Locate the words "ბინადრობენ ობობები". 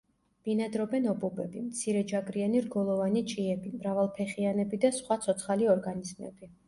0.47-1.61